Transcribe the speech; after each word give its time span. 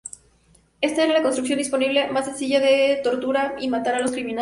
Esta 0.81 1.03
era 1.03 1.13
la 1.13 1.21
construcción 1.21 1.59
disponible 1.59 2.07
más 2.11 2.25
sencilla 2.25 2.59
de 2.59 3.01
torturar 3.03 3.57
y 3.59 3.67
matar 3.69 3.93
a 3.93 3.99
los 3.99 4.11
criminales. 4.11 4.39